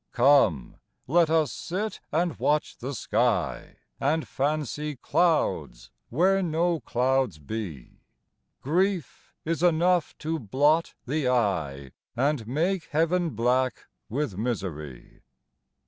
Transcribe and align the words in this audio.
Come 0.13 0.77
let 1.05 1.29
us 1.29 1.51
sit 1.51 1.99
and 2.11 2.35
watch 2.39 2.75
the 2.79 2.95
sky, 2.95 3.75
And 3.99 4.27
fancy 4.27 4.95
clouds, 4.95 5.91
where 6.09 6.41
no 6.41 6.79
clouds 6.79 7.37
be; 7.37 8.01
Grief 8.61 9.35
is 9.45 9.61
enough 9.61 10.17
to 10.17 10.39
blot 10.39 10.95
the 11.05 11.29
eye, 11.29 11.91
And 12.15 12.47
make 12.47 12.85
heaven 12.85 13.35
black 13.35 13.85
with 14.09 14.39
misery. 14.39 15.21